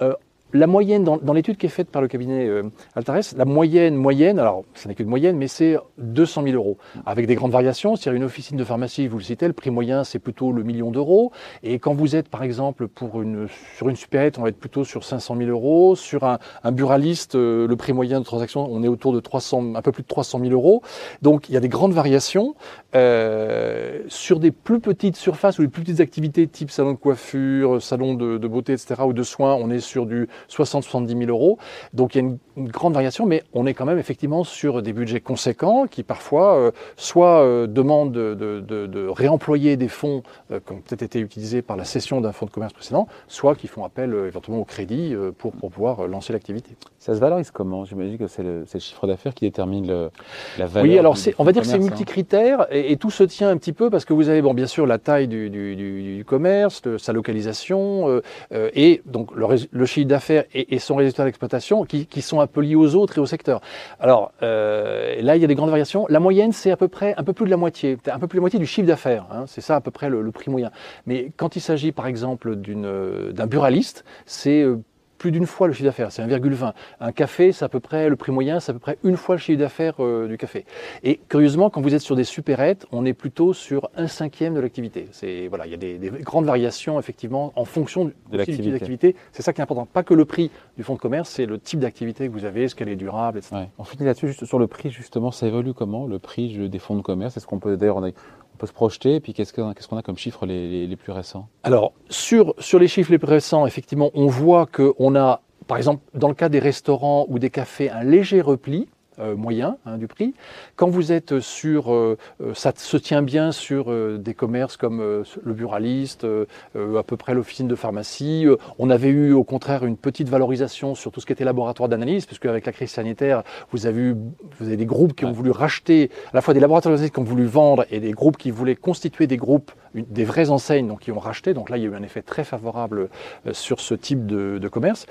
Euh, 0.00 0.14
la 0.54 0.68
moyenne, 0.68 1.02
dans, 1.02 1.32
l'étude 1.32 1.56
qui 1.56 1.66
est 1.66 1.68
faite 1.68 1.90
par 1.90 2.00
le 2.00 2.06
cabinet 2.06 2.46
euh, 2.46 2.62
Altares, 2.94 3.34
la 3.36 3.44
moyenne, 3.44 3.96
moyenne, 3.96 4.38
alors 4.38 4.64
ce 4.74 4.86
n'est 4.86 4.94
qu'une 4.94 5.08
moyenne, 5.08 5.36
mais 5.36 5.48
c'est 5.48 5.76
200 5.98 6.44
000 6.44 6.54
euros, 6.54 6.78
avec 7.04 7.26
des 7.26 7.34
grandes 7.34 7.50
variations. 7.50 7.96
C'est-à-dire 7.96 8.16
une 8.16 8.24
officine 8.24 8.56
de 8.56 8.62
pharmacie, 8.62 9.08
vous 9.08 9.18
le 9.18 9.24
citez, 9.24 9.48
le 9.48 9.52
prix 9.52 9.70
moyen, 9.70 10.04
c'est 10.04 10.20
plutôt 10.20 10.52
le 10.52 10.62
million 10.62 10.92
d'euros. 10.92 11.32
Et 11.64 11.80
quand 11.80 11.92
vous 11.92 12.14
êtes, 12.14 12.28
par 12.28 12.44
exemple, 12.44 12.86
pour 12.86 13.20
une, 13.20 13.48
sur 13.76 13.88
une 13.88 13.96
supérette, 13.96 14.38
on 14.38 14.42
va 14.42 14.48
être 14.48 14.58
plutôt 14.58 14.84
sur 14.84 15.02
500 15.02 15.36
000 15.36 15.50
euros. 15.50 15.96
Sur 15.96 16.22
un, 16.22 16.38
un 16.62 16.70
buraliste, 16.70 17.34
euh, 17.34 17.66
le 17.66 17.76
prix 17.76 17.92
moyen 17.92 18.20
de 18.20 18.24
transaction, 18.24 18.64
on 18.70 18.84
est 18.84 18.88
autour 18.88 19.12
de 19.12 19.18
300, 19.18 19.74
un 19.74 19.82
peu 19.82 19.90
plus 19.90 20.04
de 20.04 20.08
300 20.08 20.38
000 20.38 20.52
euros. 20.52 20.82
Donc 21.20 21.48
il 21.48 21.54
y 21.54 21.56
a 21.56 21.60
des 21.60 21.68
grandes 21.68 21.94
variations. 21.94 22.54
Euh, 22.96 24.02
sur 24.06 24.38
des 24.38 24.52
plus 24.52 24.78
petites 24.78 25.16
surfaces 25.16 25.58
ou 25.58 25.62
des 25.62 25.68
plus 25.68 25.82
petites 25.82 26.00
activités 26.00 26.46
type 26.46 26.70
salon 26.70 26.92
de 26.92 26.98
coiffure, 26.98 27.82
salon 27.82 28.14
de, 28.14 28.38
de 28.38 28.48
beauté, 28.48 28.72
etc., 28.72 29.02
ou 29.04 29.12
de 29.12 29.22
soins, 29.24 29.54
on 29.54 29.68
est 29.70 29.80
sur 29.80 30.06
du 30.06 30.28
60-70 30.48 31.18
000 31.18 31.22
euros. 31.30 31.58
Donc 31.92 32.14
il 32.14 32.18
y 32.18 32.20
a 32.20 32.24
une, 32.24 32.38
une 32.56 32.68
grande 32.68 32.94
variation, 32.94 33.26
mais 33.26 33.42
on 33.52 33.66
est 33.66 33.74
quand 33.74 33.84
même 33.84 33.98
effectivement 33.98 34.44
sur 34.44 34.82
des 34.82 34.92
budgets 34.92 35.20
conséquents 35.20 35.86
qui 35.90 36.02
parfois 36.02 36.56
euh, 36.56 36.70
soit 36.96 37.42
euh, 37.42 37.66
demandent 37.66 38.12
de, 38.12 38.34
de- 38.34 38.60
de- 38.60 38.86
de 38.86 39.06
réemployer 39.08 39.76
des 39.76 39.88
fonds 39.88 40.22
euh, 40.50 40.60
qui 40.64 40.72
ont 40.72 40.76
peut-être 40.80 41.02
été 41.02 41.18
utilisés 41.20 41.62
par 41.62 41.76
la 41.76 41.84
cession 41.84 42.20
d'un 42.20 42.32
fonds 42.32 42.46
de 42.46 42.50
commerce 42.50 42.72
précédent, 42.72 43.08
soit 43.28 43.54
qui 43.56 43.66
font 43.66 43.84
appel 43.84 44.14
éventuellement 44.26 44.60
au 44.62 44.64
crédit 44.64 45.14
pour, 45.38 45.52
pour 45.52 45.70
pouvoir 45.70 46.06
lancer 46.06 46.32
l'activité. 46.32 46.76
Ça 46.98 47.14
se 47.14 47.20
valorise 47.20 47.50
comment? 47.50 47.84
J'imagine 47.84 48.18
que 48.18 48.26
c'est 48.26 48.42
le, 48.42 48.64
chiffre 48.78 49.06
d'affaires 49.06 49.34
qui 49.34 49.44
détermine 49.44 49.86
le- 49.86 50.10
la 50.58 50.66
valeur. 50.66 50.90
Oui, 50.90 50.98
alors 50.98 51.16
on 51.38 51.44
va 51.44 51.52
dire 51.52 51.62
que 51.62 51.68
c'est 51.68 51.74
hein. 51.74 51.78
multicritère 51.78 52.66
et, 52.70 52.92
et 52.92 52.96
tout 52.96 53.10
se 53.10 53.24
tient 53.24 53.48
un 53.48 53.56
petit 53.56 53.72
peu 53.72 53.90
parce 53.90 54.04
que 54.04 54.12
vous 54.12 54.28
avez, 54.28 54.42
bon, 54.42 54.54
bien 54.54 54.66
sûr, 54.66 54.86
la 54.86 54.98
taille 54.98 55.28
du, 55.28 55.50
du- 55.50 55.76
du- 55.76 56.16
du 56.16 56.24
commerce, 56.24 56.82
de 56.82 56.98
sa 56.98 57.12
localisation 57.12 58.20
et 58.52 59.02
donc 59.06 59.30
le 59.34 59.86
chiffre 59.86 60.06
d'affaires 60.08 60.44
et, 60.54 60.74
et 60.74 60.78
son 60.78 60.96
résultat 60.96 61.24
d'exploitation 61.24 61.84
qui, 61.84 62.06
qui 62.06 62.22
sont 62.22 62.40
un 62.44 62.46
peu 62.46 62.60
liés 62.60 62.76
aux 62.76 62.94
autres 62.94 63.18
et 63.18 63.20
au 63.20 63.26
secteur. 63.26 63.60
Alors 63.98 64.32
euh, 64.42 65.20
là, 65.20 65.36
il 65.36 65.42
y 65.42 65.44
a 65.44 65.48
des 65.48 65.54
grandes 65.54 65.70
variations. 65.70 66.06
La 66.08 66.20
moyenne, 66.20 66.52
c'est 66.52 66.70
à 66.70 66.76
peu 66.76 66.88
près 66.88 67.14
un 67.16 67.24
peu 67.24 67.32
plus 67.32 67.46
de 67.46 67.50
la 67.50 67.56
moitié, 67.56 67.98
un 68.06 68.18
peu 68.18 68.26
plus 68.28 68.36
de 68.36 68.40
la 68.40 68.46
moitié 68.46 68.58
du 68.58 68.66
chiffre 68.66 68.86
d'affaires. 68.86 69.26
hein. 69.30 69.44
c'est 69.46 69.60
ça 69.60 69.76
à 69.76 69.80
peu 69.80 69.90
près 69.90 70.08
le, 70.08 70.22
le 70.22 70.30
prix 70.30 70.50
moyen. 70.50 70.70
Mais 71.06 71.32
quand 71.36 71.56
il 71.56 71.60
s'agit, 71.60 71.92
par 71.92 72.06
exemple, 72.06 72.56
euh, 72.68 73.32
d'un 73.32 73.46
buraliste, 73.46 74.04
c'est 74.26 74.62
euh, 74.62 74.78
plus 75.18 75.30
d'une 75.30 75.46
fois 75.46 75.66
le 75.66 75.72
chiffre 75.72 75.84
d'affaires, 75.84 76.12
c'est 76.12 76.22
1,20. 76.22 76.72
Un 77.00 77.12
café, 77.12 77.52
c'est 77.52 77.64
à 77.64 77.68
peu 77.68 77.80
près 77.80 78.08
le 78.08 78.16
prix 78.16 78.32
moyen, 78.32 78.60
c'est 78.60 78.70
à 78.70 78.72
peu 78.74 78.78
près 78.80 78.98
une 79.04 79.16
fois 79.16 79.36
le 79.36 79.40
chiffre 79.40 79.58
d'affaires 79.58 79.94
euh, 80.00 80.28
du 80.28 80.36
café. 80.36 80.64
Et 81.02 81.20
curieusement, 81.28 81.70
quand 81.70 81.80
vous 81.80 81.94
êtes 81.94 82.00
sur 82.00 82.16
des 82.16 82.24
supérettes, 82.24 82.86
on 82.92 83.04
est 83.04 83.12
plutôt 83.14 83.52
sur 83.52 83.88
un 83.96 84.06
cinquième 84.06 84.54
de 84.54 84.60
l'activité. 84.60 85.08
C'est 85.12 85.48
voilà, 85.48 85.66
il 85.66 85.70
y 85.70 85.74
a 85.74 85.78
des, 85.78 85.98
des 85.98 86.10
grandes 86.10 86.46
variations 86.46 86.98
effectivement 86.98 87.52
en 87.56 87.64
fonction 87.64 88.06
du 88.06 88.10
type 88.12 88.34
l'activité. 88.34 88.70
d'activité. 88.70 89.16
C'est 89.32 89.42
ça 89.42 89.52
qui 89.52 89.60
est 89.60 89.64
important. 89.64 89.86
Pas 89.86 90.02
que 90.02 90.14
le 90.14 90.24
prix 90.24 90.50
du 90.76 90.82
fonds 90.82 90.94
de 90.94 91.00
commerce, 91.00 91.30
c'est 91.30 91.46
le 91.46 91.58
type 91.58 91.80
d'activité 91.80 92.26
que 92.28 92.32
vous 92.32 92.44
avez, 92.44 92.64
est-ce 92.64 92.74
qu'elle 92.74 92.88
est 92.88 92.96
durable, 92.96 93.38
etc. 93.38 93.54
Ouais. 93.56 93.68
On 93.78 93.84
finit 93.84 94.04
là-dessus, 94.04 94.28
juste 94.28 94.44
sur 94.44 94.58
le 94.58 94.66
prix, 94.66 94.90
justement, 94.90 95.30
ça 95.30 95.46
évolue 95.46 95.74
comment, 95.74 96.06
le 96.06 96.18
prix 96.18 96.68
des 96.68 96.78
fonds 96.78 96.96
de 96.96 97.02
commerce? 97.02 97.36
Est-ce 97.36 97.46
qu'on 97.46 97.58
peut, 97.58 97.76
d'ailleurs, 97.76 97.96
on, 97.96 98.04
a- 98.04 98.10
on 98.54 98.56
peut 98.56 98.66
se 98.66 98.72
projeter, 98.72 99.16
et 99.16 99.20
puis 99.20 99.34
qu'est-ce 99.34 99.52
qu'on 99.52 99.96
a 99.96 100.02
comme 100.02 100.16
chiffres 100.16 100.46
les, 100.46 100.96
plus 100.96 101.12
récents? 101.12 101.48
Alors, 101.64 101.92
sur 102.08 102.54
les 102.78 102.88
chiffres 102.88 103.10
les 103.10 103.18
plus 103.18 103.28
récents, 103.28 103.66
effectivement, 103.66 104.10
on 104.14 104.26
voit 104.26 104.66
qu'on 104.66 105.16
a, 105.16 105.42
par 105.66 105.76
exemple, 105.76 106.02
dans 106.14 106.28
le 106.28 106.34
cas 106.34 106.48
des 106.48 106.60
restaurants 106.60 107.26
ou 107.28 107.38
des 107.38 107.50
cafés, 107.50 107.90
un 107.90 108.04
léger 108.04 108.40
repli. 108.40 108.88
Euh, 109.18 109.36
moyen 109.36 109.76
hein, 109.86 109.98
du 109.98 110.06
prix. 110.06 110.34
Quand 110.76 110.88
vous 110.88 111.12
êtes 111.12 111.40
sur, 111.40 111.92
euh, 111.92 112.16
euh, 112.40 112.54
ça 112.54 112.72
se 112.76 112.96
tient 112.96 113.22
bien 113.22 113.52
sur 113.52 113.90
euh, 113.90 114.18
des 114.18 114.34
commerces 114.34 114.76
comme 114.76 115.00
le 115.00 115.52
buraliste, 115.52 116.26
à 116.74 117.02
peu 117.02 117.16
près 117.16 117.34
l'officine 117.34 117.68
de 117.68 117.74
pharmacie. 117.74 118.46
On 118.78 118.90
avait 118.90 119.08
eu 119.08 119.32
au 119.32 119.44
contraire 119.44 119.84
une 119.84 119.96
petite 119.96 120.28
valorisation 120.28 120.94
sur 120.94 121.12
tout 121.12 121.20
ce 121.20 121.26
qui 121.26 121.32
était 121.32 121.44
laboratoire 121.44 121.88
d'analyse, 121.88 122.26
puisque 122.26 122.46
avec 122.46 122.66
la 122.66 122.72
crise 122.72 122.90
sanitaire, 122.90 123.42
vous 123.70 123.86
avez 123.86 124.00
eu, 124.00 124.16
vous 124.58 124.66
avez 124.66 124.76
des 124.76 124.86
groupes 124.86 125.14
qui 125.14 125.24
ont 125.24 125.32
voulu 125.32 125.50
racheter, 125.50 126.10
à 126.32 126.36
la 126.36 126.40
fois 126.40 126.54
des 126.54 126.60
laboratoires 126.60 126.94
d'analyse 126.94 127.10
qui 127.12 127.18
ont 127.20 127.24
voulu 127.24 127.44
vendre 127.44 127.84
et 127.90 128.00
des 128.00 128.12
groupes 128.12 128.36
qui 128.36 128.50
voulaient 128.50 128.76
constituer 128.76 129.26
des 129.26 129.36
groupes, 129.36 129.72
une- 129.94 130.06
des 130.06 130.24
vraies 130.24 130.50
enseignes, 130.50 130.88
donc 130.88 131.00
qui 131.00 131.12
ont 131.12 131.18
racheté. 131.18 131.54
Donc 131.54 131.70
là, 131.70 131.76
il 131.76 131.82
y 131.82 131.86
a 131.86 131.90
eu 131.90 131.94
un 131.94 132.02
effet 132.02 132.22
très 132.22 132.44
favorable 132.44 133.08
sur 133.52 133.80
ce 133.80 133.94
type 133.94 134.26
de, 134.26 134.58
de 134.58 134.68
commerce. 134.68 135.06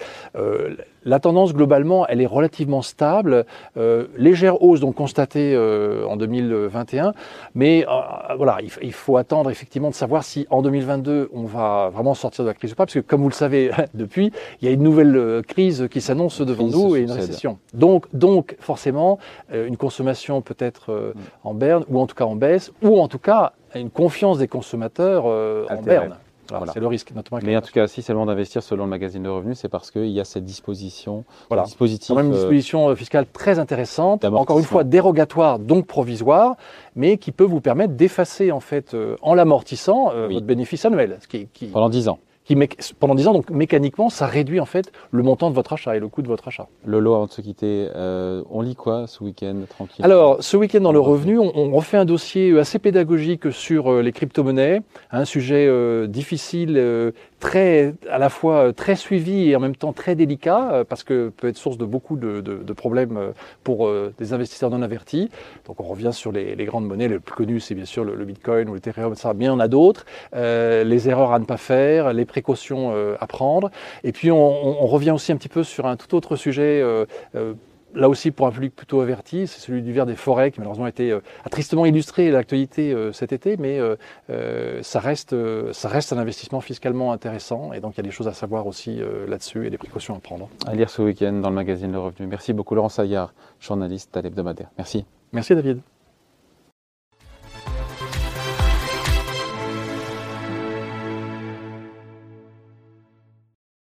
La 1.06 1.20
tendance 1.20 1.54
globalement, 1.54 2.08
elle 2.08 2.22
est 2.22 2.26
relativement 2.26 2.82
stable, 2.82 3.46
euh, 3.76 3.93
légère 4.18 4.62
hausse 4.62 4.80
donc 4.80 4.96
constatée 4.96 5.54
euh, 5.56 6.06
en 6.06 6.16
2021, 6.18 7.14
mais 7.56 7.86
euh, 7.88 8.36
voilà, 8.38 8.58
il, 8.62 8.70
il, 8.82 8.94
faut 8.94 9.18
attendre 9.18 9.50
effectivement 9.50 9.90
de 9.90 9.96
savoir 9.96 10.24
si 10.24 10.48
en 10.50 10.62
2022 10.62 11.30
on 11.34 11.44
va 11.44 11.90
vraiment 11.90 12.14
sortir 12.14 12.44
de 12.44 12.50
la 12.50 12.54
crise 12.54 12.74
ou 12.74 12.76
pas, 12.76 12.86
parce 12.86 12.94
que 12.94 13.00
comme 13.00 13.22
vous 13.22 13.30
le 13.30 13.34
savez 13.34 13.72
depuis, 13.94 14.32
il 14.62 14.68
y 14.68 14.72
a 14.72 14.72
une 14.72 14.84
nouvelle 14.84 15.16
euh, 15.16 15.42
crise 15.42 15.88
qui 15.90 16.02
s'annonce 16.02 16.42
devant 16.42 16.68
nous 16.68 16.96
et 16.96 17.02
une 17.02 17.12
récession. 17.12 17.58
Donc, 17.74 18.06
donc 18.14 18.56
forcément, 18.60 19.20
euh, 19.54 19.68
une 19.68 19.78
consommation 19.78 20.42
peut-être 20.42 20.92
euh, 20.92 21.14
mm. 21.14 21.20
en 21.44 21.54
berne 21.54 21.86
ou 21.90 22.00
en 22.00 22.08
tout 22.08 22.16
cas 22.16 22.26
en 22.26 22.36
baisse, 22.36 22.72
ou 22.82 23.00
en 23.00 23.08
tout 23.08 23.20
cas 23.20 23.54
une 23.76 23.90
confiance 23.90 24.38
des 24.38 24.48
consommateurs 24.48 25.26
en 25.26 25.82
berne. 25.82 26.18
Voilà. 26.50 26.74
C'est 26.74 26.80
le 26.80 26.88
risque, 26.88 27.12
notamment. 27.16 27.42
Mais 27.44 27.56
en 27.56 27.62
tout 27.62 27.72
cas, 27.72 27.88
si 27.88 28.02
c'est 28.02 28.14
le 28.14 28.20
moment 28.20 28.32
d'investir 28.32 28.62
selon 28.64 28.84
le 28.84 28.90
magazine 28.90 29.24
de 29.24 29.30
revenus, 29.30 29.58
c'est 29.58 29.70
parce 29.70 29.92
qu'il 29.92 30.10
y 30.10 30.20
a 30.20 30.26
cette 30.26 30.46
disposition, 30.46 31.24
voilà. 31.50 31.64
dispositif. 31.64 32.10
Quand 32.10 32.16
même 32.16 32.28
une 32.28 32.34
disposition 32.34 32.90
euh, 32.90 32.96
fiscale 32.96 33.26
très 33.32 33.60
intéressante, 33.60 34.26
encore 34.26 34.60
une 34.60 34.66
fois 34.66 34.84
dérogatoire, 34.84 35.60
donc 35.60 35.88
provisoire, 35.88 36.56
mais 36.96 37.18
qui 37.18 37.32
peut 37.32 37.44
vous 37.44 37.62
permettre 37.62 37.94
d'effacer 37.94 38.52
en 38.52 38.60
fait, 38.60 38.94
euh, 38.94 39.16
en 39.22 39.36
l'amortissant, 39.36 40.12
euh, 40.14 40.28
oui. 40.28 40.36
votre 40.36 40.46
bénéfice 40.46 40.86
annuel. 40.86 41.20
Qui, 41.30 41.48
qui... 41.54 41.68
Pendant 41.68 41.90
10 41.90 42.10
ans 42.10 42.20
qui 42.46 42.58
pendant 43.00 43.16
10 43.16 43.28
ans, 43.28 43.34
donc 43.34 43.50
mécaniquement, 43.50 44.10
ça 44.10 44.26
réduit 44.26 44.60
en 44.60 44.66
fait 44.66 44.92
le 45.12 45.24
montant 45.24 45.50
de 45.50 45.56
votre 45.56 45.74
achat 45.74 45.96
et 45.96 46.00
le 46.00 46.08
coût 46.08 46.22
de 46.22 46.28
votre 46.28 46.48
achat. 46.48 46.68
Lolo, 46.86 47.16
avant 47.16 47.26
de 47.26 47.32
se 47.32 47.42
quitter, 47.42 47.88
euh, 47.96 48.44
on 48.50 48.62
lit 48.62 48.76
quoi 48.76 49.08
ce 49.08 49.24
week-end 49.24 49.56
tranquille? 49.70 50.04
Alors, 50.04 50.44
ce 50.44 50.58
week-end 50.58 50.82
dans 50.82 50.92
le 50.92 51.00
revenu, 51.00 51.40
on, 51.40 51.52
on, 51.56 51.72
refait 51.72 51.98
un 51.98 52.06
dossier 52.06 52.58
assez 52.60 52.80
pédagogique 52.80 53.52
sur 53.52 53.92
euh, 53.92 54.02
les 54.02 54.12
crypto-monnaies, 54.12 54.82
un 55.12 55.26
sujet 55.26 55.66
euh, 55.68 56.08
difficile, 56.08 56.76
euh, 56.78 57.12
très, 57.44 57.94
à 58.10 58.18
la 58.18 58.30
fois 58.30 58.74
très 58.74 58.96
suivi 58.96 59.50
et 59.50 59.56
en 59.56 59.60
même 59.60 59.76
temps 59.76 59.94
très 59.94 60.16
délicat, 60.16 60.84
parce 60.88 61.04
que 61.04 61.30
peut 61.30 61.48
être 61.48 61.58
source 61.58 61.78
de 61.78 61.86
beaucoup 61.86 62.16
de, 62.16 62.74
problèmes 62.74 63.34
pour 63.64 63.90
des 64.18 64.34
investisseurs 64.34 64.70
non 64.70 64.82
avertis. 64.82 65.30
Donc, 65.68 65.80
on 65.80 65.84
revient 65.84 66.12
sur 66.12 66.32
les, 66.32 66.56
les 66.56 66.66
grandes 66.66 66.88
monnaies. 66.88 67.08
Le 67.08 67.20
plus 67.20 67.36
connu, 67.36 67.60
c'est 67.60 67.76
bien 67.76 67.86
sûr 67.86 68.04
le, 68.04 68.24
Bitcoin 68.26 68.70
ou 68.70 68.74
l'Ethereum, 68.74 69.16
ça, 69.16 69.34
mais 69.34 69.46
il 69.46 69.48
y 69.48 69.52
en 69.52 69.60
a 69.60 69.68
d'autres. 69.68 70.06
les 70.34 71.10
erreurs 71.10 71.34
à 71.34 71.40
ne 71.40 71.46
pas 71.46 71.58
faire, 71.58 72.14
les 72.14 72.26
précautions 72.26 72.64
euh, 72.94 73.16
à 73.20 73.28
prendre. 73.28 73.70
Et 74.04 74.12
puis 74.12 74.32
on, 74.32 74.88
revient 74.88 75.12
aussi 75.12 75.32
un 75.32 75.38
petit 75.38 75.50
peu 75.50 75.64
sur 75.64 75.86
un 75.86 75.96
tout 75.96 76.16
autre 76.16 76.36
sujet. 76.36 76.82
Euh, 76.82 77.06
euh, 77.36 77.54
là 77.96 78.10
aussi 78.10 78.32
pour 78.32 78.48
un 78.48 78.52
public 78.52 78.76
plutôt 78.76 79.02
averti, 79.02 79.48
c'est 79.48 79.60
celui 79.60 79.82
du 79.82 79.94
verre 79.94 80.06
des 80.06 80.16
forêts 80.16 80.52
qui 80.52 80.60
malheureusement 80.60 80.86
a 80.86 80.90
été 80.90 81.12
euh, 81.12 81.22
a 81.46 81.50
tristement 81.50 81.86
illustré 81.86 82.32
l'actualité 82.32 82.94
euh, 82.94 83.12
cet 83.12 83.34
été, 83.34 83.58
mais 83.58 83.80
euh, 83.80 84.82
ça 84.82 85.00
reste 85.00 85.36
ça 85.74 85.90
reste 85.90 86.14
un 86.14 86.18
investissement 86.18 86.62
fiscalement 86.62 87.12
intéressant 87.12 87.74
et 87.74 87.80
donc 87.80 87.94
il 87.96 87.98
y 87.98 88.02
a 88.02 88.04
des 88.04 88.12
choses 88.12 88.28
à 88.28 88.34
savoir 88.34 88.68
aussi 88.68 89.02
là-dessus 89.28 89.68
et 89.68 89.70
des 89.70 89.78
précautions 89.78 90.16
à 90.16 90.20
prendre. 90.20 90.50
À 90.66 90.76
lire 90.76 90.90
ce 90.90 91.02
week-end 91.02 91.34
dans 91.34 91.50
le 91.50 91.56
magazine 91.56 91.92
Le 91.92 92.00
Revenu. 92.00 92.28
Merci 92.28 92.54
beaucoup 92.54 92.76
Laurent 92.76 92.90
Saillard, 92.90 93.34
journaliste 93.60 94.16
à 94.18 94.22
l'hebdomadaire. 94.22 94.70
Merci. 94.78 95.06
Merci 95.32 95.56
David. 95.56 95.93